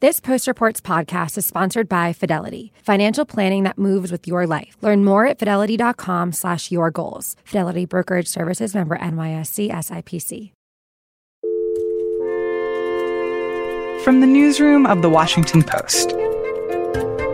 [0.00, 4.78] This Post Reports podcast is sponsored by Fidelity, financial planning that moves with your life.
[4.80, 7.36] Learn more at fidelity.com slash your goals.
[7.44, 10.52] Fidelity Brokerage Services member NYSE SIPC.
[14.02, 16.12] From the newsroom of The Washington Post.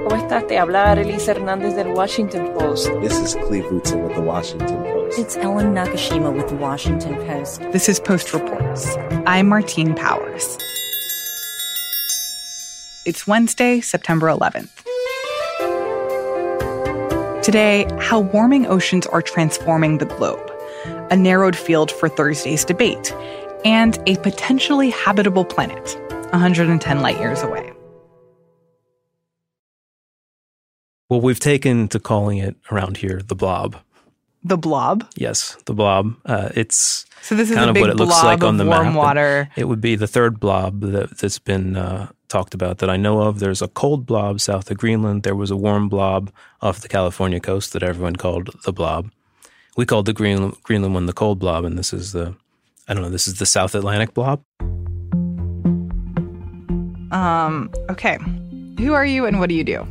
[0.02, 0.48] ¿Cómo estás?
[0.48, 2.90] Te habla Arelisa Hernández del Washington Post.
[3.00, 5.20] This is Cleve Rutzel with The Washington Post.
[5.20, 7.60] It's Ellen Nakashima with The Washington Post.
[7.70, 8.96] This is Post Reports.
[9.24, 10.58] I'm Martine Powers.
[13.06, 14.82] It's Wednesday, September 11th.
[17.40, 20.50] Today, how warming oceans are transforming the globe,
[21.12, 23.14] a narrowed field for Thursday's debate,
[23.64, 25.96] and a potentially habitable planet
[26.32, 27.72] 110 light years away.
[31.08, 33.76] Well, we've taken to calling it around here the blob.
[34.42, 35.08] The blob?
[35.14, 36.16] Yes, the blob.
[36.24, 38.66] Uh, it's so this is kind a of big what it looks like on the
[38.66, 38.96] warm map.
[38.96, 39.48] water.
[39.54, 43.22] It would be the third blob that, that's been uh, talked about that I know
[43.22, 43.38] of.
[43.38, 45.22] There's a cold blob south of Greenland.
[45.22, 49.10] There was a warm blob off the California coast that everyone called the blob.
[49.76, 52.34] We called the Greenland, Greenland one the cold blob, and this is the
[52.88, 53.10] I don't know.
[53.10, 54.42] This is the South Atlantic blob.
[57.10, 58.18] Um, okay.
[58.78, 59.86] Who are you and what do you do?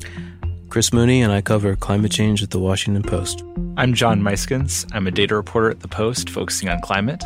[0.69, 3.43] Chris Mooney and I cover climate change at the Washington Post.
[3.77, 4.89] I'm John Muyskens.
[4.93, 7.23] I'm a data reporter at The Post focusing on climate.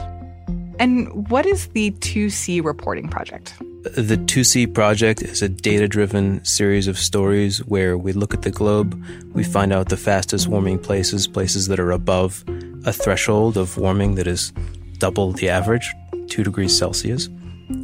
[0.80, 3.54] And what is the 2C reporting project?
[3.84, 8.52] The 2C project is a data driven series of stories where we look at the
[8.52, 9.02] globe,
[9.34, 12.44] we find out the fastest warming places, places that are above
[12.86, 14.54] a threshold of warming that is
[15.00, 15.94] double the average,
[16.28, 17.28] 2 degrees Celsius.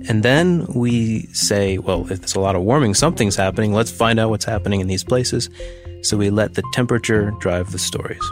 [0.08, 3.74] And then we say, well, if there's a lot of warming, something's happening.
[3.74, 5.50] Let's find out what's happening in these places.
[6.02, 8.24] So we let the temperature drive the stories.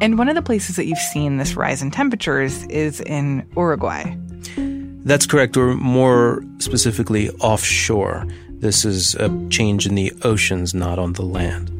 [0.00, 4.16] And one of the places that you've seen this rise in temperatures is in Uruguay.
[5.04, 8.26] That's correct, or more specifically, offshore.
[8.50, 11.70] This is a change in the oceans, not on the land.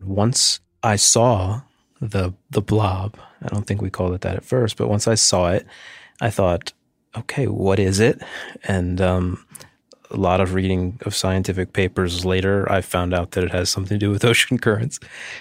[0.00, 1.62] Once I saw
[2.00, 5.14] the the blob, I don't think we called it that at first, but once I
[5.14, 5.66] saw it,
[6.20, 6.72] I thought,
[7.16, 8.20] okay, what is it?
[8.64, 9.44] And um,
[10.12, 13.98] a lot of reading of scientific papers later, I found out that it has something
[13.98, 15.00] to do with ocean currents.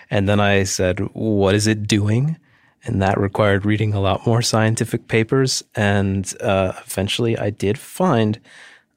[0.10, 2.38] And then I said, what is it doing?
[2.84, 5.64] And that required reading a lot more scientific papers.
[5.76, 8.40] And uh, eventually I did find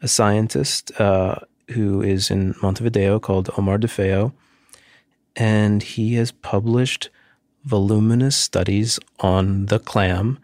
[0.01, 1.37] a scientist uh,
[1.71, 4.33] who is in Montevideo called Omar Defeo.
[5.37, 7.11] And he has published
[7.65, 10.39] voluminous studies on the clam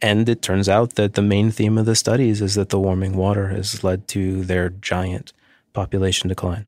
[0.00, 3.16] and it turns out that the main theme of the studies is that the warming
[3.16, 5.32] water has led to their giant
[5.72, 6.66] population decline.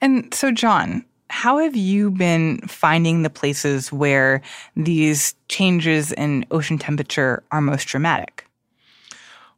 [0.00, 4.42] And so, John, how have you been finding the places where
[4.76, 8.46] these changes in ocean temperature are most dramatic?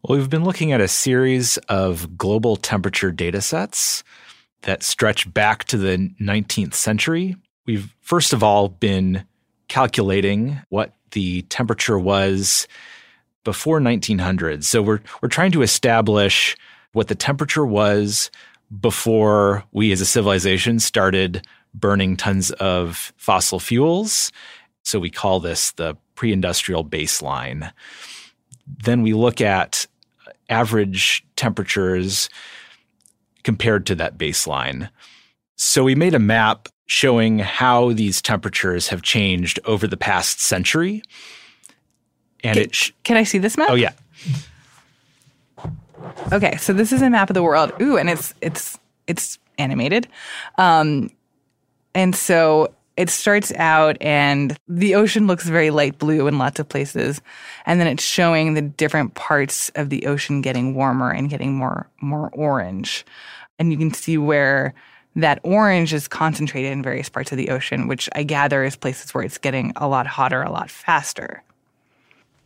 [0.03, 4.05] Well, we've been looking at a series of global temperature data sets
[4.63, 7.37] that stretch back to the 19th century.
[7.67, 9.25] We've first of all been
[9.69, 12.67] calculating what the temperature was
[13.45, 14.65] before 1900.
[14.65, 16.57] So we're we're trying to establish
[16.93, 18.31] what the temperature was
[18.81, 24.33] before we as a civilization started burning tons of fossil fuels.
[24.83, 27.73] So we call this the pre-industrial baseline.
[28.67, 29.87] Then we look at
[30.49, 32.29] average temperatures
[33.43, 34.89] compared to that baseline.
[35.57, 41.03] So we made a map showing how these temperatures have changed over the past century.
[42.43, 43.71] And Can, it sh- can I see this map?
[43.71, 43.93] Oh yeah.
[46.33, 47.73] Okay, so this is a map of the world.
[47.81, 50.09] Ooh, and it's it's it's animated.
[50.59, 51.11] Um
[51.95, 56.69] and so it starts out and the ocean looks very light blue in lots of
[56.69, 57.21] places
[57.67, 61.89] and then it's showing the different parts of the ocean getting warmer and getting more
[62.01, 63.07] more orange.
[63.59, 64.75] And you can see where
[65.17, 69.15] that orange is concentrated in various parts of the ocean, which I gather is places
[69.15, 71.43] where it's getting a lot hotter a lot faster.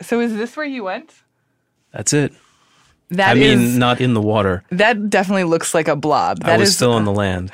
[0.00, 1.12] So is this where you went?
[1.92, 2.32] That's it.
[3.10, 4.62] That I mean, is- not in the water.
[4.70, 6.40] that definitely looks like a blob.
[6.44, 7.50] I was is still on the land.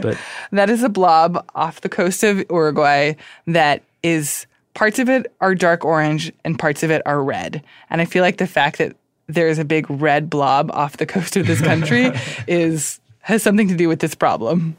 [0.00, 0.16] But
[0.50, 3.12] that is a blob off the coast of Uruguay
[3.46, 7.62] that is parts of it are dark orange and parts of it are red.
[7.90, 8.96] And I feel like the fact that
[9.26, 12.10] there is a big red blob off the coast of this country
[12.48, 14.76] is has something to do with this problem.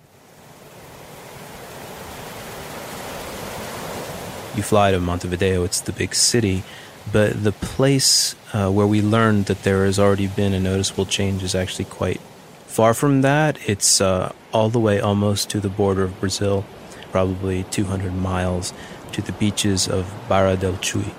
[4.55, 6.63] you fly to Montevideo, it's the big city.
[7.11, 11.43] But the place uh, where we learned that there has already been a noticeable change
[11.43, 12.19] is actually quite
[12.65, 13.57] far from that.
[13.69, 16.65] It's uh, all the way almost to the border of Brazil,
[17.11, 18.73] probably 200 miles
[19.11, 21.13] to the beaches of Barra del Chuy.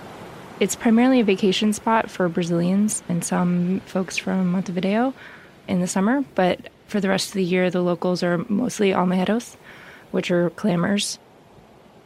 [0.59, 5.15] It's primarily a vacation spot for Brazilians and some folks from Montevideo.
[5.69, 9.57] in the summer, but for the rest of the year, the locals are mostly almejeros,
[10.11, 11.19] which are clammers.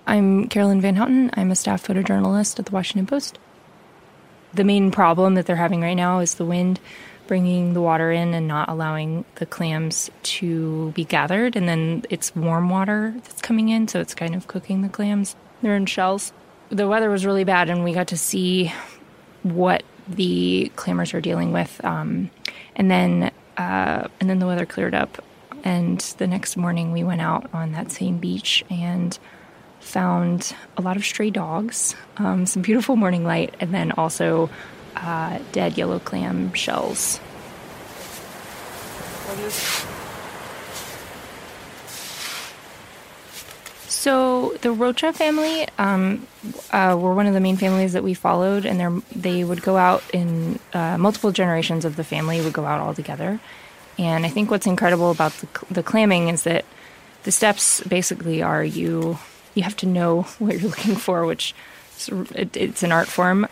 [0.07, 1.31] I'm Carolyn Van Houten.
[1.35, 3.39] I'm a staff photojournalist at the Washington Post.
[4.55, 6.81] The main problem that they're having right now is the wind
[7.29, 11.55] bringing the water in and not allowing the clams to be gathered.
[11.55, 15.37] And then it's warm water that's coming in, so it's kind of cooking the clams.
[15.63, 16.33] They're in shells.
[16.71, 18.73] The weather was really bad, and we got to see
[19.45, 21.81] what the clammers are dealing with.
[21.85, 22.31] Um,
[22.75, 23.31] and then,
[23.61, 25.23] uh, and then the weather cleared up,
[25.65, 29.19] and the next morning we went out on that same beach and
[29.81, 34.49] found a lot of stray dogs, um, some beautiful morning light, and then also
[34.97, 37.21] uh, dead yellow clam shells.
[44.01, 46.27] So the Rocha family um,
[46.71, 50.03] uh, were one of the main families that we followed, and they would go out
[50.15, 53.39] in uh, multiple generations of the family would go out all together.
[53.99, 56.65] And I think what's incredible about the, the clamming is that
[57.25, 59.19] the steps basically are you
[59.53, 61.55] you have to know what you're looking for, which
[62.09, 63.49] it, it's an art form.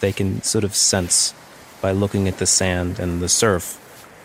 [0.00, 1.32] They can sort of sense
[1.80, 3.76] by looking at the sand and the surf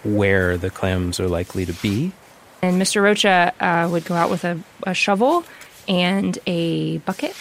[0.03, 2.11] where the clams are likely to be.
[2.61, 3.01] And Mr.
[3.01, 5.43] Rocha uh, would go out with a, a, shovel
[5.87, 7.35] and a bucket.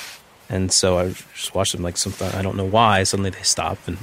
[0.48, 3.78] And so I just watched them like something, I don't know why, suddenly they stop
[3.86, 3.98] and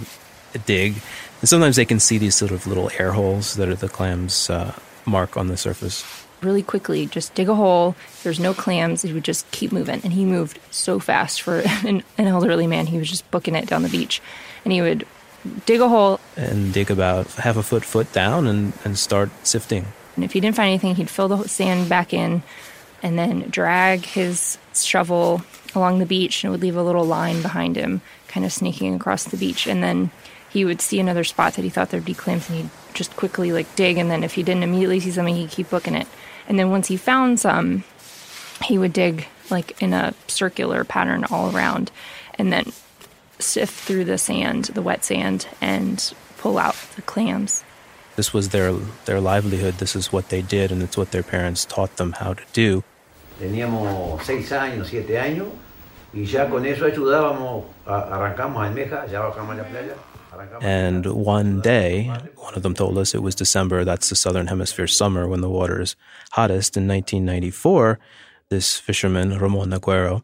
[0.66, 0.94] dig.
[1.42, 4.50] And sometimes they can see these sort of little air holes that are the clams'
[4.50, 6.04] uh, mark on the surface
[6.42, 7.96] really quickly, just dig a hole.
[8.24, 9.02] There's no clams.
[9.02, 10.02] He would just keep moving.
[10.04, 12.88] And he moved so fast for an, an elderly man.
[12.88, 14.22] He was just booking it down the beach.
[14.64, 15.06] And he would
[15.66, 16.20] dig a hole.
[16.36, 19.88] And dig about half a foot, foot down and, and start sifting.
[20.18, 22.42] And if he didn't find anything, he'd fill the sand back in
[23.04, 25.44] and then drag his shovel
[25.76, 28.96] along the beach and it would leave a little line behind him, kind of sneaking
[28.96, 29.68] across the beach.
[29.68, 30.10] And then
[30.50, 33.52] he would see another spot that he thought there'd be clams and he'd just quickly
[33.52, 33.98] like dig.
[33.98, 36.08] And then if he didn't immediately see something, he'd keep booking it.
[36.48, 37.84] And then once he found some,
[38.64, 41.92] he would dig like in a circular pattern all around
[42.36, 42.72] and then
[43.40, 47.64] sift through the sand, the wet sand, and pull out the clams.
[48.18, 48.74] This was their
[49.06, 49.76] their livelihood.
[49.76, 52.84] This is what they did, and it's what their parents taught them how to do.
[53.40, 55.52] Teníamos seis años, siete años,
[56.12, 59.96] y ya con eso ayudábamos, arrancamos almeja, ya bajamos la playa.
[60.62, 64.88] And one day, one of them told us it was December, that's the southern hemisphere
[64.88, 65.96] summer when the water is
[66.32, 66.78] hottest.
[66.78, 67.98] In 1994,
[68.50, 70.24] this fisherman, Ramon Aguero,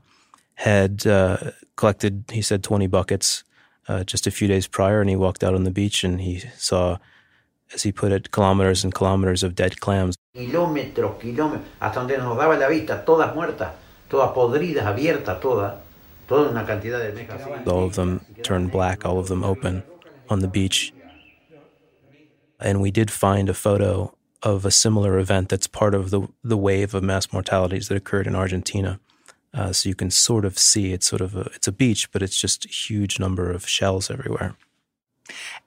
[0.56, 1.38] had uh,
[1.75, 3.44] collected, he said, 20 buckets
[3.88, 6.39] uh, just a few days prior, and he walked out on the beach and he
[6.57, 6.98] saw,
[7.74, 10.15] as he put it, kilometers and kilometers of dead clams.
[10.36, 13.74] Kilómetros, kilómetros, hasta donde nos daba la vista, todas muertas,
[14.10, 15.74] todas podridas, abiertas, todas.
[16.30, 19.83] All of them turned black, all of them open
[20.30, 20.94] on the beach.
[22.60, 26.57] And we did find a photo of a similar event that's part of the, the
[26.57, 29.00] wave of mass mortalities that occurred in Argentina.
[29.54, 32.24] Uh, so you can sort of see it's sort of a, it's a beach, but
[32.24, 34.56] it's just a huge number of shells everywhere.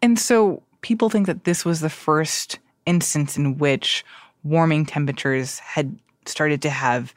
[0.03, 4.05] And so people think that this was the first instance in which
[4.45, 7.15] warming temperatures had started to have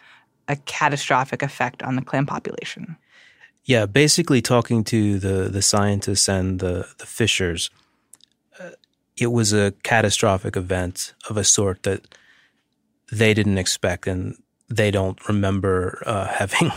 [0.48, 2.98] a catastrophic effect on the clam population.
[3.66, 7.70] Yeah, basically talking to the the scientists and the the fishers,
[8.60, 8.72] uh,
[9.16, 12.16] it was a catastrophic event of a sort that
[13.12, 14.36] they didn't expect, and
[14.70, 16.72] they don't remember uh, having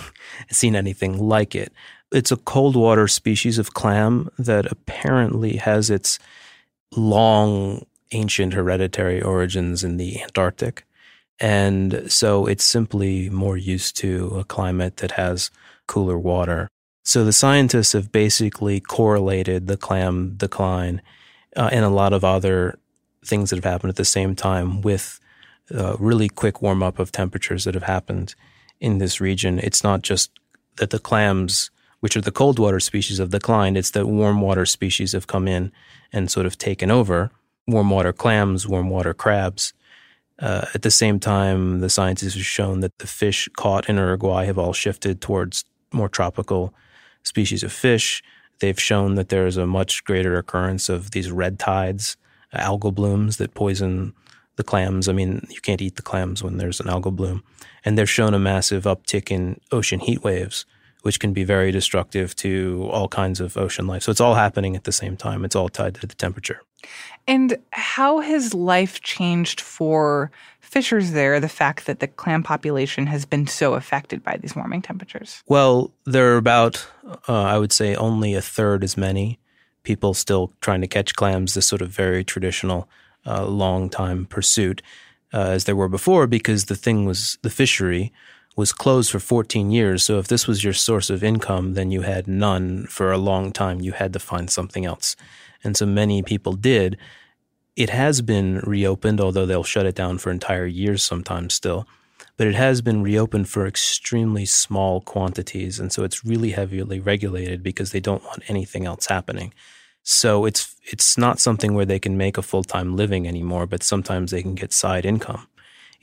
[0.50, 1.72] seen anything like it.
[2.10, 6.18] It's a cold water species of clam that apparently has its
[6.96, 10.84] long ancient hereditary origins in the Antarctic.
[11.40, 15.50] And so it's simply more used to a climate that has
[15.86, 16.68] cooler water.
[17.04, 21.02] So the scientists have basically correlated the clam decline
[21.56, 22.78] uh, and a lot of other
[23.24, 25.18] things that have happened at the same time with
[25.74, 28.34] uh, really quick warm up of temperatures that have happened
[28.80, 29.58] in this region.
[29.58, 30.30] It's not just
[30.76, 31.70] that the clams,
[32.02, 35.46] which are the cold water species, have declined, it's that warm water species have come
[35.46, 35.70] in
[36.12, 37.30] and sort of taken over.
[37.68, 39.72] Warm water clams, warm water crabs.
[40.40, 44.46] Uh, at the same time, the scientists have shown that the fish caught in Uruguay
[44.46, 46.74] have all shifted towards more tropical
[47.22, 48.20] species of fish.
[48.58, 52.16] They've shown that there is a much greater occurrence of these red tides,
[52.52, 54.12] algal blooms that poison
[54.56, 55.08] the clams.
[55.08, 57.44] I mean, you can't eat the clams when there's an algal bloom.
[57.84, 60.66] And they've shown a massive uptick in ocean heat waves,
[61.02, 64.02] which can be very destructive to all kinds of ocean life.
[64.02, 65.44] So it's all happening at the same time.
[65.44, 66.62] It's all tied to the temperature.
[67.28, 70.30] And how has life changed for
[70.60, 74.82] fishers there the fact that the clam population has been so affected by these warming
[74.82, 75.42] temperatures?
[75.46, 76.86] Well, there are about,
[77.28, 79.38] uh, I would say, only a third as many
[79.82, 82.88] people still trying to catch clams, this sort of very traditional
[83.26, 84.82] uh, long time pursuit
[85.32, 88.12] uh, as there were before because the thing was the fishery
[88.56, 90.02] was closed for 14 years.
[90.02, 93.52] So if this was your source of income, then you had none for a long
[93.52, 93.80] time.
[93.80, 95.16] You had to find something else.
[95.64, 96.98] And so many people did.
[97.76, 101.86] It has been reopened, although they'll shut it down for entire years sometimes still.
[102.36, 105.80] But it has been reopened for extremely small quantities.
[105.80, 109.54] And so it's really heavily regulated because they don't want anything else happening.
[110.02, 113.82] So it's it's not something where they can make a full time living anymore, but
[113.82, 115.46] sometimes they can get side income.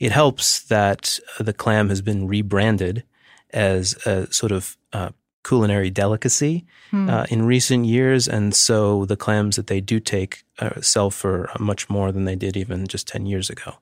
[0.00, 3.04] It helps that the clam has been rebranded
[3.50, 5.10] as a sort of uh,
[5.44, 7.08] culinary delicacy hmm.
[7.08, 11.50] uh, in recent years, and so the clams that they do take uh, sell for
[11.58, 13.74] much more than they did even just ten years ago.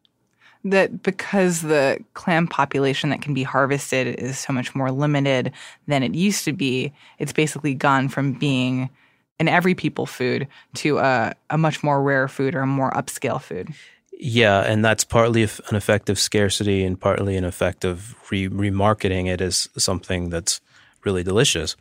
[0.64, 5.52] That because the clam population that can be harvested is so much more limited
[5.87, 8.90] than it used to be, it's basically gone from being
[9.38, 13.40] an every people food to a, a much more rare food or a more upscale
[13.40, 13.68] food.
[14.20, 19.28] Yeah, and that's partly an effect of scarcity and partly an effect of re- remarketing
[19.28, 20.60] it as something that's
[21.04, 21.76] really delicious.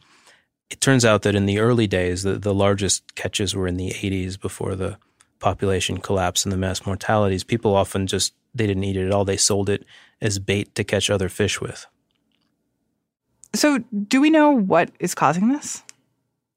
[0.70, 3.89] It turns out that in the early days, the, the largest catches were in the
[3.89, 4.98] 80s before the
[5.39, 7.44] population collapse and the mass mortalities.
[7.44, 9.25] People often just they didn't eat it at all.
[9.25, 9.84] They sold it
[10.22, 11.88] as bait to catch other fish with.
[13.56, 15.82] So, do we know what is causing this?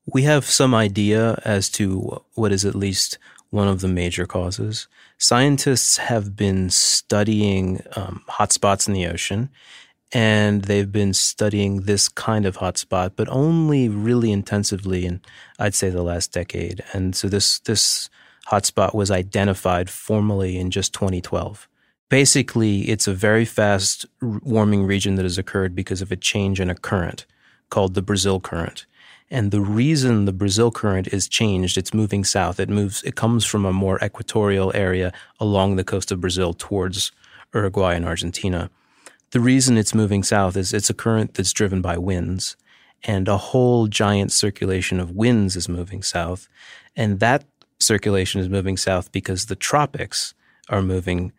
[0.07, 3.19] We have some idea as to what is at least
[3.51, 4.89] one of the major causes.
[5.23, 9.51] Scientists have been studying um, hotspots in the ocean,
[10.13, 15.21] and they've been studying this kind of hotspot, but only really intensively in,
[15.59, 16.83] I'd say, the last decade.
[16.95, 18.09] And so this this
[18.49, 21.69] hotspot was identified formally in just 2012.
[22.09, 26.71] Basically, it's a very fast warming region that has occurred because of a change in
[26.71, 27.27] a current
[27.69, 28.87] called the Brazil current.
[29.31, 32.59] And the reason the Brazil current is changed, it's moving south.
[32.59, 37.13] It moves, it comes from a more equatorial area along the coast of Brazil towards
[37.55, 38.71] Uruguay and Argentina.
[39.31, 42.57] The reason it's moving south is it's a current that's driven by winds
[43.05, 46.49] and a whole giant circulation of winds is moving south.
[46.97, 47.45] And that
[47.79, 50.35] circulation is moving south because the tropics
[50.69, 51.33] are moving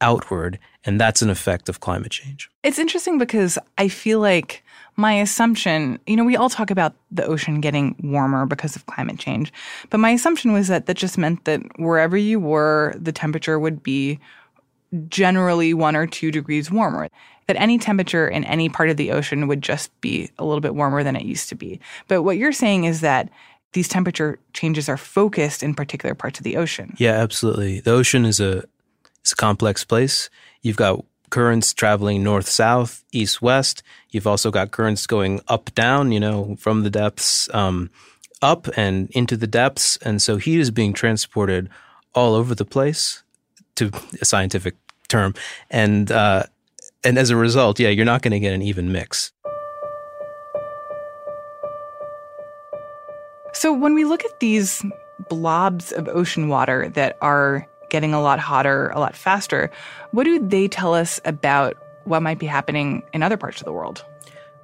[0.00, 0.58] outward.
[0.84, 2.50] And that's an effect of climate change.
[2.62, 4.64] It's interesting because I feel like
[4.96, 9.18] my assumption, you know, we all talk about the ocean getting warmer because of climate
[9.18, 9.52] change,
[9.88, 13.82] but my assumption was that that just meant that wherever you were, the temperature would
[13.82, 14.18] be
[15.08, 17.08] generally one or two degrees warmer.
[17.46, 20.76] That any temperature in any part of the ocean would just be a little bit
[20.76, 21.80] warmer than it used to be.
[22.06, 23.28] But what you're saying is that
[23.72, 26.94] these temperature changes are focused in particular parts of the ocean.
[26.98, 27.80] Yeah, absolutely.
[27.80, 28.64] The ocean is a
[29.20, 30.30] it's a complex place.
[30.62, 33.82] You've got currents traveling north south, east west.
[34.10, 37.90] You've also got currents going up down, you know, from the depths um,
[38.42, 39.96] up and into the depths.
[39.98, 41.68] And so heat is being transported
[42.14, 43.22] all over the place
[43.76, 44.76] to a scientific
[45.08, 45.34] term.
[45.70, 46.44] And, uh,
[47.04, 49.32] and as a result, yeah, you're not going to get an even mix.
[53.52, 54.84] So when we look at these
[55.28, 59.70] blobs of ocean water that are getting a lot hotter a lot faster.
[60.12, 63.72] What do they tell us about what might be happening in other parts of the
[63.72, 64.04] world?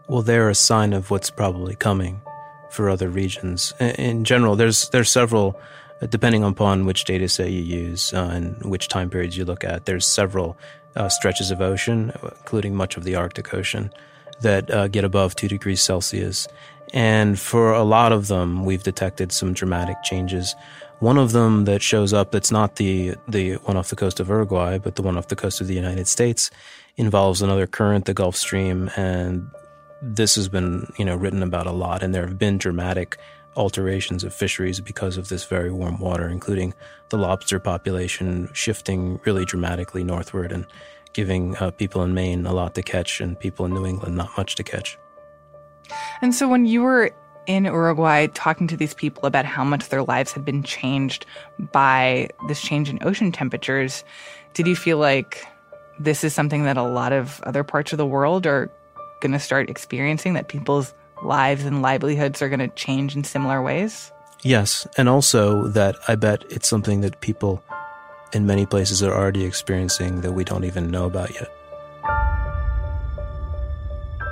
[0.09, 2.23] Well, they're a sign of what's probably coming
[2.71, 3.73] for other regions.
[3.80, 5.59] In general, there's there's several,
[6.00, 9.64] uh, depending upon which data set you use uh, and which time periods you look
[9.64, 9.87] at.
[9.87, 10.56] There's several
[10.95, 13.92] uh, stretches of ocean, including much of the Arctic Ocean,
[14.40, 16.49] that uh, get above two degrees Celsius.
[16.92, 20.54] And for a lot of them, we've detected some dramatic changes.
[21.00, 24.29] One of them that shows up that's not the, the one off the coast of
[24.29, 26.50] Uruguay, but the one off the coast of the United States
[26.97, 28.91] involves another current, the Gulf Stream.
[28.97, 29.50] And
[30.00, 32.03] this has been, you know, written about a lot.
[32.03, 33.19] And there have been dramatic
[33.57, 36.73] alterations of fisheries because of this very warm water, including
[37.11, 40.67] the lobster population shifting really dramatically northward and
[41.12, 44.31] giving uh, people in Maine a lot to catch and people in New England not
[44.37, 44.99] much to catch.
[46.21, 47.11] And so when you were
[47.47, 51.26] in Uruguay talking to these people about how much their lives had been changed
[51.73, 54.05] by this change in ocean temperatures,
[54.55, 55.47] did you feel like
[55.99, 58.71] this is something that a lot of other parts of the world are
[59.21, 63.62] going to start experiencing, that people's lives and livelihoods are going to change in similar
[63.62, 64.12] ways?
[64.43, 64.87] Yes.
[64.99, 67.62] And also that I bet it's something that people
[68.33, 71.56] in many places are already experiencing that we don't even know about yet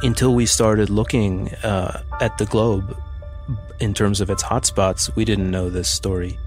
[0.04, 2.96] until we started looking uh, at the globe
[3.80, 6.38] in terms of its hotspots, we didn't know this story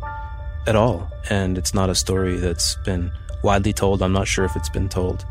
[0.68, 1.12] at all.
[1.30, 3.12] And it's not a story that's been
[3.44, 4.04] widely told.
[4.04, 5.26] I'm not sure if it's been told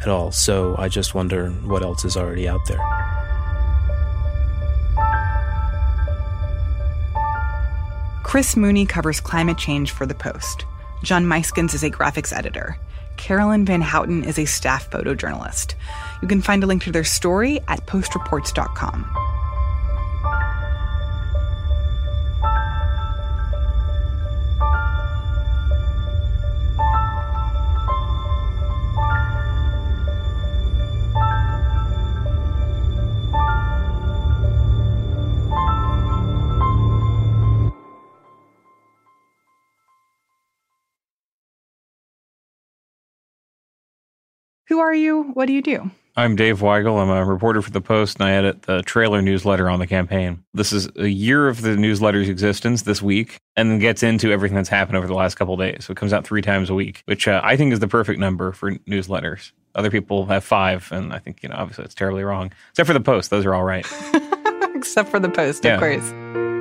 [0.00, 0.32] at all.
[0.32, 2.80] So I just wonder what else is already out there.
[8.24, 10.64] Chris Mooney covers climate change for The Post.
[11.04, 12.76] John Muyskens is a graphics editor.
[13.16, 15.74] Carolyn Van Houten is a staff photojournalist.
[16.20, 19.21] You can find a link to their story at postreports.com.
[44.72, 45.24] Who are you?
[45.34, 45.90] What do you do?
[46.16, 46.98] I'm Dave Weigel.
[46.98, 50.42] I'm a reporter for The Post, and I edit the trailer newsletter on the campaign.
[50.54, 54.56] This is a year of the newsletter's existence this week, and then gets into everything
[54.56, 55.84] that's happened over the last couple days.
[55.84, 58.18] So it comes out three times a week, which uh, I think is the perfect
[58.18, 59.52] number for newsletters.
[59.74, 62.50] Other people have five, and I think, you know, obviously it's terribly wrong.
[62.70, 63.84] Except for The Post, those are all right.
[64.74, 65.74] Except for the post, Yeah.
[65.74, 66.51] of course.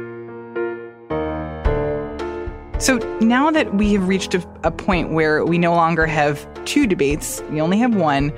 [2.81, 6.88] So now that we have reached a, a point where we no longer have two
[6.88, 8.29] debates, we only have one,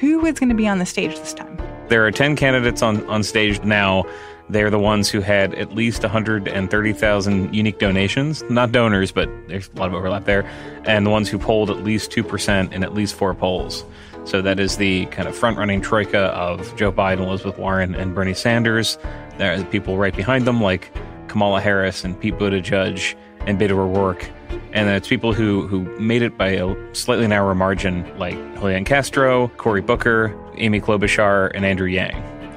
[0.00, 1.56] who is going to be on the stage this time?
[1.86, 4.02] There are 10 candidates on, on stage now.
[4.50, 9.78] They're the ones who had at least 130,000 unique donations, not donors, but there's a
[9.78, 10.50] lot of overlap there,
[10.84, 13.84] and the ones who polled at least 2% in at least four polls.
[14.24, 18.16] So that is the kind of front running troika of Joe Biden, Elizabeth Warren, and
[18.16, 18.98] Bernie Sanders.
[19.38, 20.90] There are people right behind them, like
[21.28, 23.14] Kamala Harris and Pete Buttigieg
[23.46, 24.28] and Beto O'Rourke.
[24.72, 28.84] And then it's people who, who made it by a slightly narrower margin, like Julian
[28.84, 32.14] Castro, Cory Booker, Amy Klobuchar, and Andrew Yang.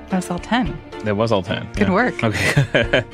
[0.10, 0.78] That was all 10.
[1.04, 1.74] That was all 10.
[1.74, 1.94] Good yeah.
[1.94, 2.24] work.
[2.24, 2.64] Okay.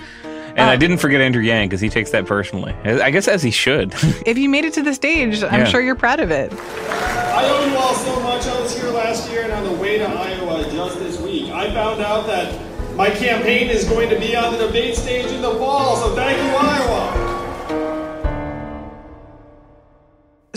[0.56, 2.74] and I uh, didn't forget Andrew Yang because he takes that personally.
[2.84, 3.94] I guess as he should.
[4.26, 5.66] If you made it to the stage, I'm Yeah.
[5.66, 6.52] sure you're proud of it.
[6.54, 8.46] I owe you all so much.
[8.46, 11.52] I was here last year and on the way to Iowa just this week.
[11.52, 12.60] I found out that
[12.96, 16.38] my campaign is going to be on the debate stage in the fall, so thank
[16.38, 16.71] you, Iowa.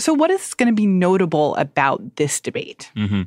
[0.05, 2.91] So, what is going to be notable about this debate?
[2.95, 3.23] hmm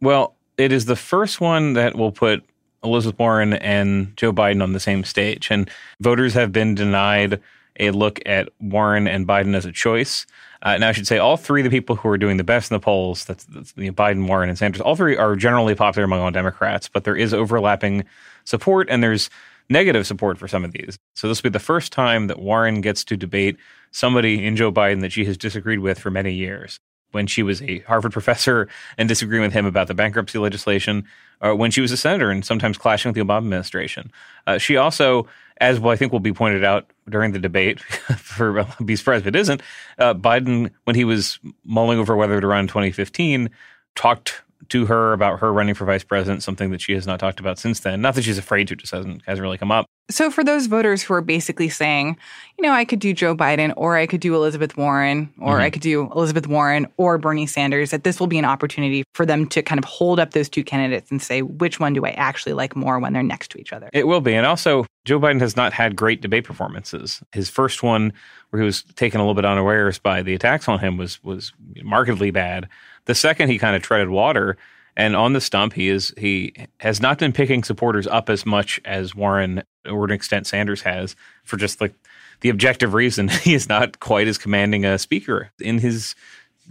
[0.00, 2.42] Well, it is the first one that will put
[2.82, 5.52] Elizabeth Warren and Joe Biden on the same stage.
[5.52, 7.40] And voters have been denied
[7.78, 10.26] a look at Warren and Biden as a choice.
[10.62, 12.72] Uh, now, I should say all three of the people who are doing the best
[12.72, 15.76] in the polls, that's, that's you know, Biden, Warren, and Sanders, all three are generally
[15.76, 18.04] popular among all Democrats, but there is overlapping
[18.42, 19.30] support and there's
[19.70, 20.98] negative support for some of these.
[21.14, 23.56] So this will be the first time that Warren gets to debate
[23.92, 26.80] somebody in Joe Biden that she has disagreed with for many years.
[27.12, 31.04] When she was a Harvard professor and disagreeing with him about the bankruptcy legislation,
[31.40, 34.12] or when she was a senator and sometimes clashing with the Obama administration.
[34.46, 35.26] Uh, she also,
[35.60, 37.80] as well, I think will be pointed out during the debate,
[38.18, 39.62] for be surprised if it isn't,
[39.98, 43.50] uh, Biden, when he was mulling over whether to run in 2015,
[43.94, 47.40] talked to her about her running for vice president, something that she has not talked
[47.40, 48.00] about since then.
[48.00, 49.86] Not that she's afraid to, just hasn't hasn't really come up.
[50.10, 52.16] So, for those voters who are basically saying,
[52.58, 55.60] you know, I could do Joe Biden or I could do Elizabeth Warren or Mhm.
[55.60, 59.24] I could do Elizabeth Warren or Bernie Sanders, that this will be an opportunity for
[59.24, 62.10] them to kind of hold up those two candidates and say, which one do I
[62.10, 63.88] actually like more when they're next to each other?
[63.92, 64.34] It will be.
[64.34, 67.22] And also, Joe Biden has not had great debate performances.
[67.32, 68.12] His first one,
[68.50, 71.52] where he was taken a little bit unawares by the attacks on him, was was
[71.82, 72.68] markedly bad.
[73.06, 74.56] The second, he kind of treaded water.
[74.96, 78.80] And on the stump, he is he has not been picking supporters up as much
[78.84, 81.94] as Warren or to an extent Sanders has for just like
[82.40, 85.50] the objective reason he is not quite as commanding a speaker.
[85.60, 86.14] In his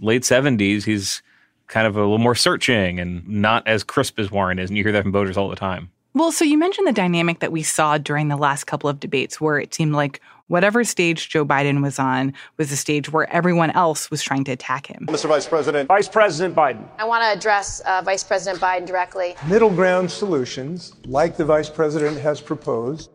[0.00, 1.22] late seventies, he's
[1.66, 4.70] kind of a little more searching and not as crisp as Warren is.
[4.70, 5.90] And you hear that from voters all the time.
[6.12, 9.40] Well, so you mentioned the dynamic that we saw during the last couple of debates
[9.40, 13.70] where it seemed like whatever stage Joe Biden was on was a stage where everyone
[13.70, 15.06] else was trying to attack him.
[15.06, 15.28] Mr.
[15.28, 15.86] Vice President.
[15.86, 16.84] Vice President Biden.
[16.98, 19.36] I want to address uh, Vice President Biden directly.
[19.46, 23.08] Middle ground solutions, like the Vice President has proposed.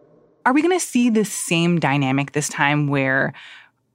[0.45, 3.33] Are we going to see the same dynamic this time where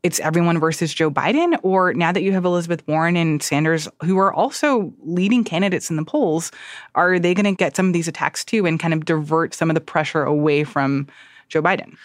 [0.03, 1.59] it's everyone versus Joe Biden?
[1.63, 5.97] Or now that you have Elizabeth Warren and Sanders, who are also leading candidates in
[5.97, 6.51] the polls,
[6.95, 9.71] are they going to get some of these attacks too and kind of divert some
[9.71, 11.07] of the pressure away from
[11.49, 11.97] Joe Biden?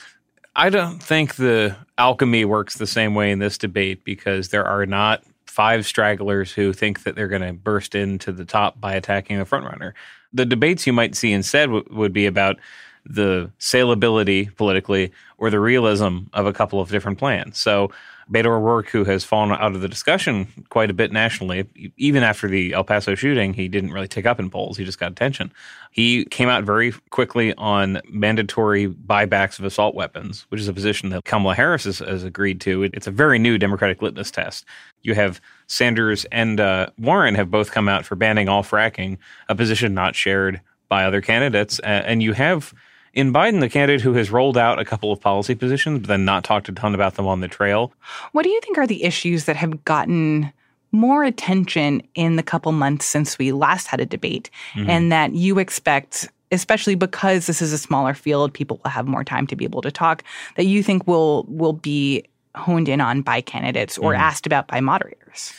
[0.57, 4.85] I don't think the alchemy works the same way in this debate because there are
[4.85, 9.37] not five stragglers who think that they're going to burst into the top by attacking
[9.37, 9.93] the frontrunner.
[10.33, 12.57] The debates you might see instead w- would be about
[13.05, 17.57] the saleability politically or the realism of a couple of different plans.
[17.57, 17.91] So
[18.31, 22.47] Beto O'Rourke, who has fallen out of the discussion quite a bit nationally, even after
[22.47, 24.77] the El Paso shooting, he didn't really take up in polls.
[24.77, 25.51] He just got attention.
[25.91, 31.09] He came out very quickly on mandatory buybacks of assault weapons, which is a position
[31.09, 32.83] that Kamala Harris has, has agreed to.
[32.83, 34.65] It's a very new Democratic litmus test.
[35.03, 39.55] You have Sanders and uh, Warren have both come out for banning all fracking, a
[39.55, 41.79] position not shared by other candidates.
[41.79, 42.73] And you have
[43.15, 46.25] In Biden, the candidate who has rolled out a couple of policy positions, but then
[46.25, 47.93] not talked a ton about them on the trail.
[48.33, 50.51] What do you think are the issues that have gotten
[50.91, 54.89] more attention in the couple months since we last had a debate Mhm.
[54.89, 59.23] and that you expect especially because this is a smaller field people will have more
[59.23, 60.23] time to be able to talk
[60.55, 62.23] that you think will will be
[62.55, 64.19] honed in on by candidates or Mhm.
[64.19, 65.51] asked about by moderators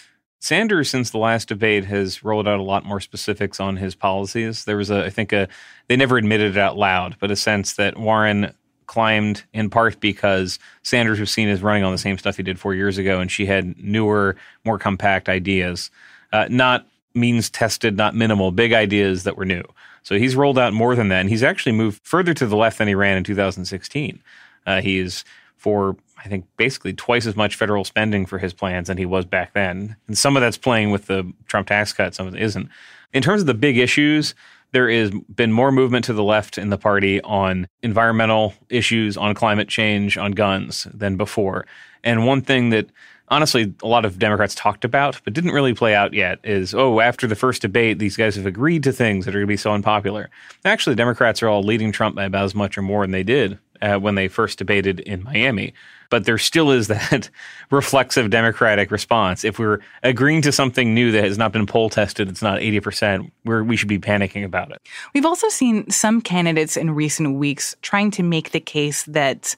[0.46, 4.64] Sanders, since the last debate, has rolled out a lot more specifics on his policies.
[4.64, 5.48] There was a, I think, a
[5.88, 8.54] they never admitted it out loud, but a sense that Warren
[8.86, 12.60] climbed in part because Sanders was seen as running on the same stuff he did
[12.60, 15.90] four years ago, and she had newer, more compact ideas,
[16.32, 19.64] uh, not means tested, not minimal, big ideas that were new.
[20.04, 22.78] So he's rolled out more than that, and he's actually moved further to the left
[22.78, 24.22] than he ran in 2016.
[24.64, 25.24] Uh, he's
[25.56, 29.24] for I think basically twice as much federal spending for his plans than he was
[29.24, 29.94] back then.
[30.08, 32.68] And some of that's playing with the Trump tax cut, some of it isn't.
[33.12, 34.34] In terms of the big issues,
[34.72, 39.34] there has been more movement to the left in the party on environmental issues, on
[39.34, 41.64] climate change, on guns than before.
[42.02, 42.90] And one thing that
[43.28, 46.98] honestly a lot of Democrats talked about but didn't really play out yet is oh,
[46.98, 49.56] after the first debate, these guys have agreed to things that are going to be
[49.56, 50.28] so unpopular.
[50.64, 53.60] Actually, Democrats are all leading Trump by about as much or more than they did
[53.82, 55.74] uh, when they first debated in Miami.
[56.08, 57.30] But there still is that
[57.70, 59.44] reflexive Democratic response.
[59.44, 63.30] If we're agreeing to something new that has not been poll tested, it's not 80%,
[63.44, 64.80] we're, we should be panicking about it.
[65.14, 69.56] We've also seen some candidates in recent weeks trying to make the case that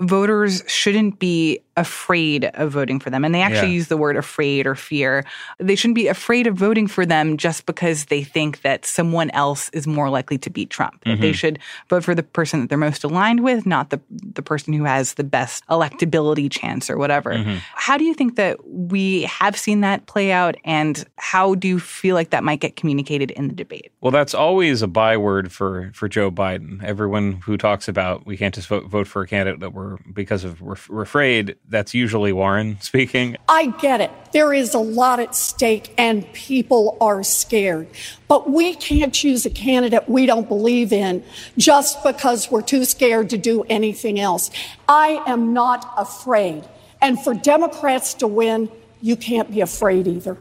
[0.00, 3.22] voters shouldn't be afraid of voting for them.
[3.22, 3.74] And they actually Yeah.
[3.74, 5.24] use the word afraid or fear.
[5.58, 9.68] They shouldn't be afraid of voting for them just because they think that someone else
[9.74, 11.04] is more likely to beat Trump.
[11.04, 11.58] That They should
[11.90, 14.00] vote for the person that they're most aligned with, not the
[14.34, 17.32] the person who has the best electability chance or whatever.
[17.34, 17.58] Mhm.
[17.74, 21.78] How do you think that we have seen that play out and how do you
[21.78, 23.90] feel like that might get communicated in the debate?
[24.00, 26.82] Well, that's always a byword for for Joe Biden.
[26.84, 30.44] Everyone who talks about we can't just vote, vote for a candidate that we're because
[30.44, 31.56] of we're, we're afraid.
[31.68, 33.36] That's usually Warren speaking.
[33.48, 34.10] I get it.
[34.32, 37.88] There is a lot at stake and people are scared.
[38.28, 41.24] But we can't choose a candidate we don't believe in
[41.56, 44.50] just because we're too scared to do anything else.
[44.88, 46.64] I am not afraid.
[47.00, 48.70] And for Democrats to win,
[49.00, 50.38] you can't be afraid either.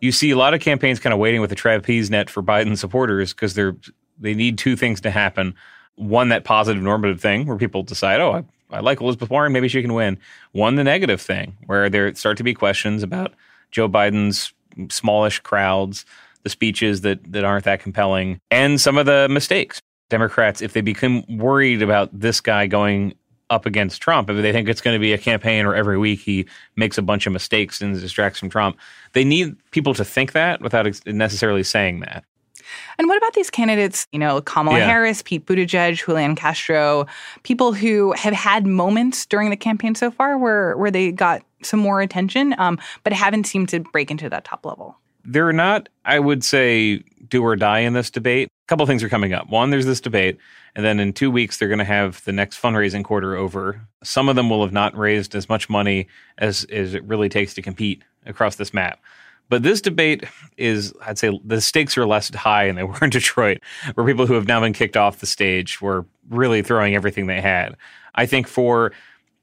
[0.00, 2.76] You see a lot of campaigns kind of waiting with a trapeze net for Biden
[2.76, 3.76] supporters because they're
[4.18, 5.54] they need two things to happen.
[5.96, 9.68] One, that positive normative thing where people decide, oh, I, I like Elizabeth Warren, maybe
[9.68, 10.18] she can win.
[10.52, 13.32] One, the negative thing where there start to be questions about
[13.70, 14.52] Joe Biden's
[14.90, 16.04] smallish crowds,
[16.42, 19.80] the speeches that that aren't that compelling, and some of the mistakes.
[20.10, 23.14] Democrats, if they become worried about this guy going
[23.48, 26.20] up against Trump, if they think it's going to be a campaign where every week
[26.20, 28.76] he makes a bunch of mistakes and distracts from Trump,
[29.12, 32.24] they need people to think that without necessarily saying that.
[32.98, 34.86] And what about these candidates, you know, Kamala Yeah.
[34.86, 37.06] Harris, Pete Buttigieg, Julian Castro,
[37.42, 41.80] people who have had moments during the campaign so far where where they got some
[41.80, 44.96] more attention, um, but haven't seemed to break into that top level?
[45.24, 48.48] They're not, I would say, do or die in this debate.
[48.48, 49.48] A couple things are coming up.
[49.48, 50.38] One, there's this debate,
[50.74, 53.80] and then in two weeks, they're going to have the next fundraising quarter over.
[54.02, 56.08] Some of them will have not raised as much money
[56.38, 59.00] as, as it really takes to compete across this map.
[59.52, 60.24] But this debate
[60.56, 63.58] is, I'd say, the stakes are less high than they were in Detroit,
[63.92, 67.42] where people who have now been kicked off the stage were really throwing everything they
[67.42, 67.76] had.
[68.14, 68.92] I think for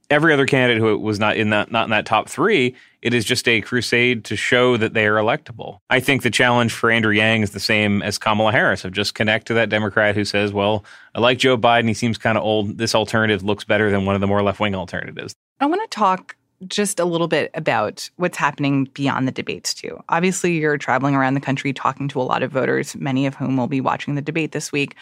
[0.10, 3.24] every other candidate who was not in that not in that top three, it is
[3.24, 5.78] just a crusade to show that they are electable.
[5.92, 9.14] I think the challenge for Andrew Yang is the same as Kamala Harris of just
[9.14, 11.88] connect to that Democrat who says, "Well, I like Joe Biden.
[11.88, 12.80] He seems kind of old.
[12.80, 15.96] This alternative looks better than one of the more left wing alternatives." I want to
[15.96, 16.36] talk
[16.68, 20.02] just a little bit about what's happening beyond the debates, too.
[20.10, 23.58] Obviously, you're traveling around the country talking to a lot of voters, many of whom
[23.58, 24.96] will be watching the debate this week.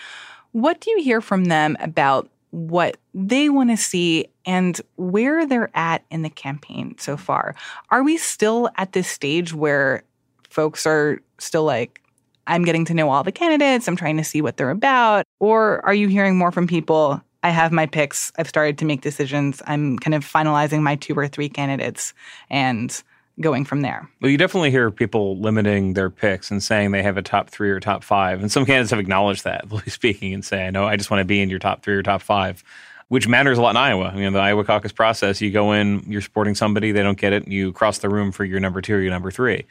[0.52, 5.70] What do you hear from them about what they want to see and where they're
[5.74, 7.56] at in the campaign so far?
[7.90, 10.04] Are we still at this stage where
[10.50, 12.02] folks are still like,
[12.48, 15.26] I'm getting to know all the candidates, I'm trying to see what they're about?
[15.40, 17.22] Or are you hearing more from people?
[17.48, 18.34] I have my picks.
[18.38, 19.62] I've started to make decisions.
[19.66, 22.14] I'm kind of finalizing my two or three candidates
[22.50, 23.02] and
[23.40, 24.10] going from there.
[24.20, 27.70] Well, you definitely hear people limiting their picks and saying they have a top three
[27.70, 28.42] or top five.
[28.42, 31.26] And some candidates have acknowledged that, speaking, and say, I know I just want to
[31.26, 32.66] be in your top three or top five,
[33.08, 34.12] which matters a lot in Iowa.
[34.14, 37.32] You know, the Iowa caucus process, you go in, you're supporting somebody, they don't get
[37.32, 39.64] it, and you cross the room for your number two or your number three.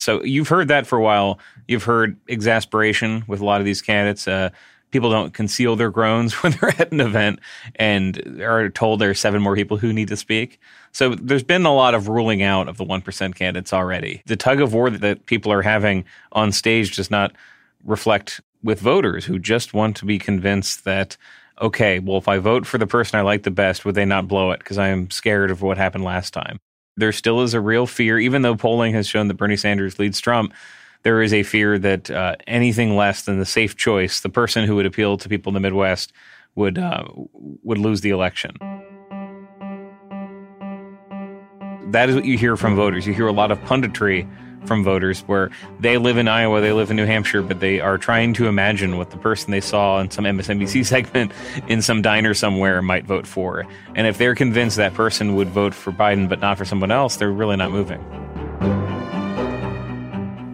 [0.00, 1.38] So you've heard that for a while.
[1.66, 4.28] You've heard exasperation with a lot of these candidates.
[4.28, 4.50] Uh,
[4.92, 7.40] people don't conceal their groans when they're at an event
[7.76, 10.60] and are told there are seven more people who need to speak.
[10.92, 14.22] So there's been a lot of ruling out of the 1% candidates already.
[14.26, 17.32] The tug of war that, people are having on stage does not
[17.84, 21.16] reflect with voters who just want to be convinced that
[21.60, 24.26] okay, well, if I vote for the person I like the best, would they not
[24.26, 24.58] blow it?
[24.58, 26.58] Because I am scared of what happened last time.
[26.96, 30.20] There still is a real fear, even though polling has shown that Bernie Sanders leads
[30.20, 30.52] Trump.
[31.02, 34.76] There is a fear that uh, anything less than the safe choice, the person who
[34.76, 36.12] would appeal to people in the Midwest,
[36.54, 37.04] would uh,
[37.62, 38.56] would lose the election.
[41.90, 43.06] That is what you hear from voters.
[43.06, 44.28] You hear a lot of punditry
[44.66, 47.98] from voters where they live in Iowa, they live in New Hampshire, but they are
[47.98, 51.32] trying to imagine what the person they saw in some MSNBC segment
[51.68, 53.66] in some diner somewhere might vote for.
[53.94, 57.16] And if they're convinced that person would vote for Biden but not for someone else,
[57.16, 58.00] they're really not moving.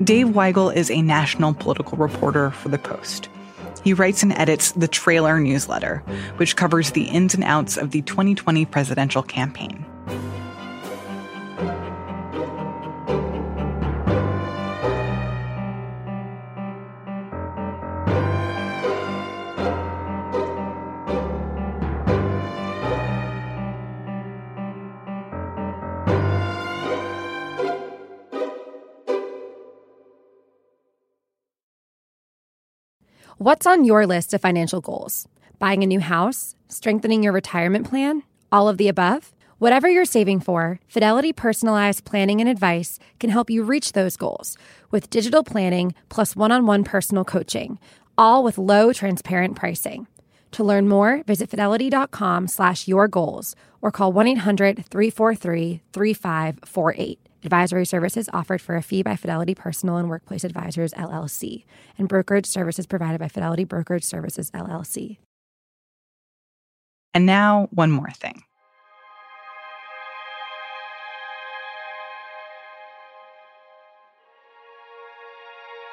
[0.04, 3.28] Dave Weigel is a national political reporter for The Post.
[3.82, 6.04] He writes and edits the Trailer newsletter,
[6.37, 9.84] which covers the ins and outs of the 2020 presidential campaign.
[33.40, 35.29] What's on your list of financial goals?
[35.61, 36.57] Buying a new house?
[36.66, 38.24] Strengthening your retirement plan?
[38.51, 39.31] All of the above?
[39.59, 44.59] Whatever you're saving for, Fidelity Personalized Planning and Advice can help you reach those goals
[44.90, 47.79] with digital planning plus one on one personal coaching,
[48.16, 50.09] all with low, transparent pricing.
[50.51, 57.27] To learn more, visit fidelity.com slash your goals or call 1 800 343 3548.
[57.44, 61.64] Advisory services offered for a fee by Fidelity Personal and Workplace Advisors, LLC,
[61.96, 65.18] and brokerage services provided by Fidelity Brokerage Services, LLC.
[67.14, 68.42] And now, one more thing.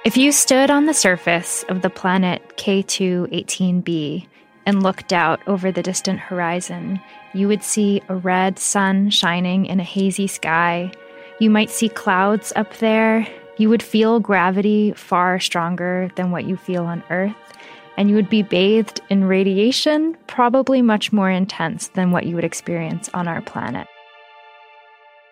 [0.05, 4.27] If you stood on the surface of the planet K2-18b
[4.67, 6.99] and looked out over the distant horizon,
[7.33, 10.91] you would see a red sun shining in a hazy sky.
[11.39, 13.27] You might see clouds up there.
[13.57, 17.35] You would feel gravity far stronger than what you feel on Earth.
[17.97, 22.43] And you would be bathed in radiation, probably much more intense than what you would
[22.45, 23.87] experience on our planet.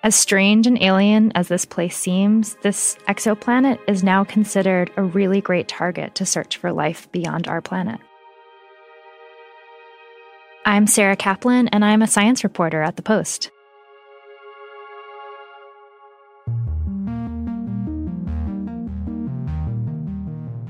[0.03, 5.39] As strange and alien as this place seems, this exoplanet is now considered a really
[5.39, 8.01] great target to search for life beyond our planet.
[10.65, 13.51] I'm Sarah Kaplan, and I'm a science reporter at The Post.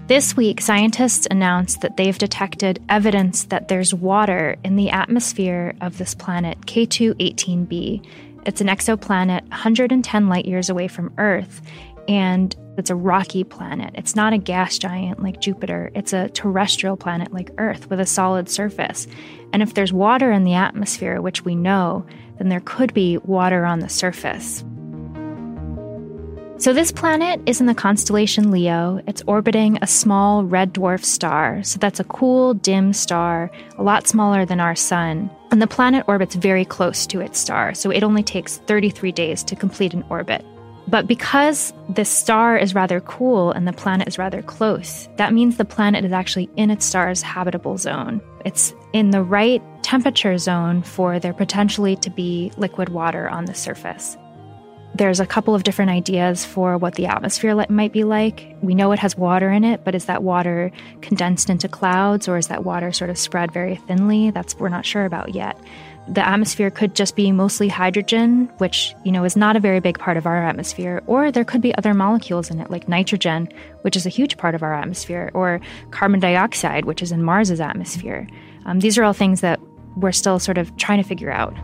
[0.05, 5.97] This week, scientists announced that they've detected evidence that there's water in the atmosphere of
[5.97, 8.05] this planet, K2-18b.
[8.45, 11.61] It's an exoplanet 110 light years away from Earth,
[12.09, 13.91] and it's a rocky planet.
[13.93, 18.05] It's not a gas giant like Jupiter, it's a terrestrial planet like Earth with a
[18.05, 19.07] solid surface.
[19.53, 22.05] And if there's water in the atmosphere, which we know,
[22.39, 24.65] then there could be water on the surface.
[26.63, 29.01] So, this planet is in the constellation Leo.
[29.05, 31.61] It's orbiting a small red dwarf star.
[31.61, 35.29] So, that's a cool, dim star, a lot smaller than our sun.
[35.51, 37.73] And the planet orbits very close to its star.
[37.73, 40.45] So, it only takes 33 days to complete an orbit.
[40.87, 45.57] But because the star is rather cool and the planet is rather close, that means
[45.57, 48.21] the planet is actually in its star's habitable zone.
[48.45, 53.53] It's in the right temperature zone for there potentially to be liquid water on the
[53.53, 54.15] surface.
[54.95, 58.55] There's a couple of different ideas for what the atmosphere might be like.
[58.61, 62.37] We know it has water in it, but is that water condensed into clouds or
[62.37, 64.29] is that water sort of spread very thinly?
[64.29, 65.57] That's we're not sure about yet.
[66.07, 69.97] The atmosphere could just be mostly hydrogen, which, you know, is not a very big
[69.97, 73.47] part of our atmosphere, or there could be other molecules in it like nitrogen,
[73.81, 75.59] which is a huge part of our atmosphere, or
[75.91, 78.27] carbon dioxide, which is in Mars's atmosphere.
[78.65, 79.59] Um, these are all things that
[79.95, 81.55] we're still sort of trying to figure out.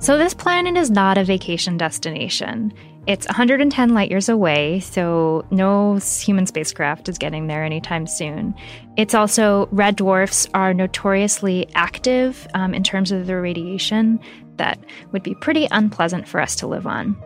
[0.00, 2.72] So, this planet is not a vacation destination.
[3.08, 8.54] It's 110 light years away, so no human spacecraft is getting there anytime soon.
[8.96, 14.20] It's also, red dwarfs are notoriously active um, in terms of their radiation
[14.56, 14.78] that
[15.10, 17.16] would be pretty unpleasant for us to live on.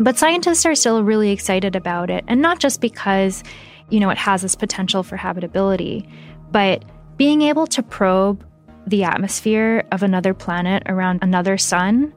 [0.00, 3.42] But scientists are still really excited about it, and not just because,
[3.88, 6.06] you know, it has this potential for habitability,
[6.50, 6.84] but
[7.16, 8.44] being able to probe
[8.86, 12.12] the atmosphere of another planet around another sun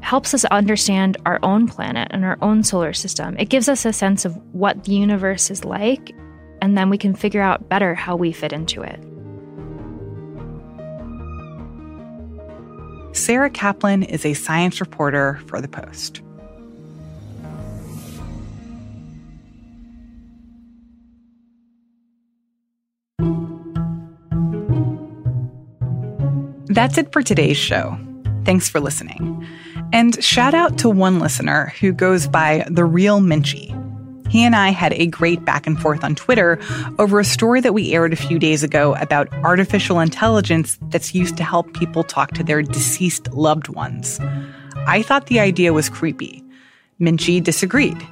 [0.00, 3.36] helps us understand our own planet and our own solar system.
[3.38, 6.14] It gives us a sense of what the universe is like,
[6.60, 9.02] and then we can figure out better how we fit into it.
[13.16, 16.20] Sarah Kaplan is a science reporter for The Post.
[26.74, 27.96] That's it for today's show.
[28.44, 29.46] Thanks for listening.
[29.92, 33.70] And shout out to one listener who goes by The Real Minchie.
[34.28, 36.58] He and I had a great back and forth on Twitter
[36.98, 41.36] over a story that we aired a few days ago about artificial intelligence that's used
[41.36, 44.18] to help people talk to their deceased loved ones.
[44.88, 46.42] I thought the idea was creepy.
[47.00, 48.04] Minchie disagreed.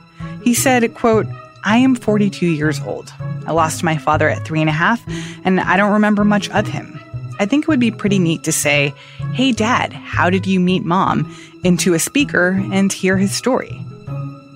[0.45, 1.27] He said, quote,
[1.65, 3.13] I am 42 years old.
[3.45, 5.03] I lost my father at three and a half,
[5.45, 7.01] and I don't remember much of him.
[7.39, 8.93] I think it would be pretty neat to say,
[9.33, 11.35] Hey, Dad, how did you meet Mom?
[11.65, 13.71] into a speaker and hear his story.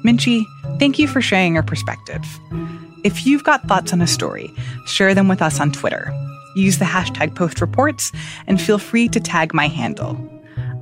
[0.04, 0.44] Minchie,
[0.78, 2.24] thank you for sharing your perspective.
[3.04, 4.52] If you've got thoughts on a story,
[4.86, 6.12] share them with us on Twitter.
[6.56, 8.14] Use the hashtag postreports
[8.46, 10.18] and feel free to tag my handle.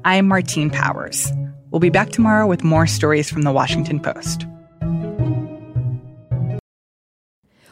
[0.04, 1.30] I'm Martine Powers.
[1.70, 4.46] We'll be back tomorrow with more stories from the Washington Post.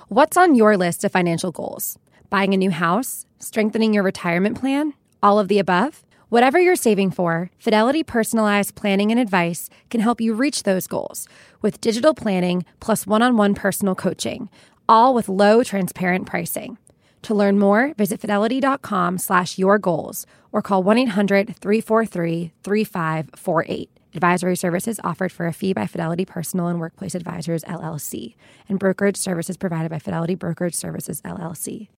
[0.08, 1.98] What's on your list of financial goals?
[2.32, 3.26] Buying a new house?
[3.40, 4.94] Strengthening your retirement plan?
[5.22, 6.02] All of the above?
[6.30, 11.28] Whatever you're saving for, Fidelity Personalized Planning and Advice can help you reach those goals
[11.60, 14.48] with digital planning plus one on one personal coaching,
[14.88, 16.78] all with low, transparent pricing.
[17.24, 24.01] To learn more, visit fidelity.com slash your goals or call 1 800 343 3548.
[24.14, 28.34] Advisory services offered for a fee by Fidelity Personal and Workplace Advisors, LLC,
[28.68, 31.88] and brokerage services provided by Fidelity Brokerage Services, LLC.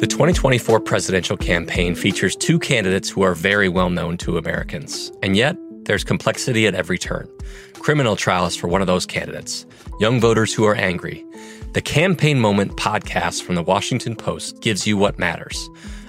[0.00, 5.10] The 2024 presidential campaign features two candidates who are very well known to Americans.
[5.22, 7.26] And yet, there's complexity at every turn.
[7.74, 9.64] Criminal trials for one of those candidates,
[9.98, 11.24] young voters who are angry.
[11.72, 15.70] The Campaign Moment podcast from the Washington Post gives you what matters.